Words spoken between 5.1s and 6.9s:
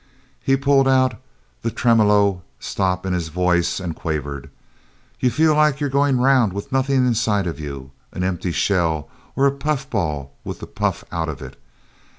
"You feel like you're goin' 'round with